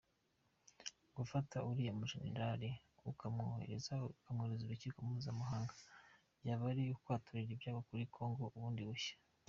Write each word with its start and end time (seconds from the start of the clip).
Gufata 1.15 1.57
uriya 1.69 1.93
mujenerali 1.99 2.69
ukamwoherereza 3.11 3.93
Urukiko 4.59 4.97
Mpuzamahanga 5.07 5.73
byaba 6.41 6.63
ari 6.71 6.83
ukwaturira 6.95 7.51
ibyago 7.53 7.81
kuri 7.87 8.05
Congo 8.15 8.43
bundi 8.53 8.83
bushya. 8.89 9.15